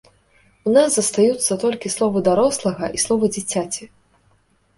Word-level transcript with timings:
У 0.69 0.71
нас 0.77 0.95
застаюцца 0.95 1.57
толькі 1.63 1.91
словы 1.97 2.19
дарослага 2.29 2.85
і 2.97 3.03
словы 3.05 3.25
дзіцяці. 3.37 3.83